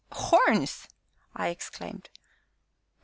[0.13, 0.87] "Horns!"
[1.35, 2.09] I exclaimed.